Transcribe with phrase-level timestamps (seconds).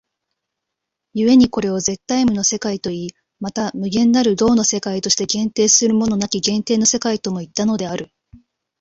[1.13, 3.09] 故にこれを絶対無の世界といい、
[3.39, 8.09] また無限なる動の世界として限定するものなき限定の世界ともいったのである。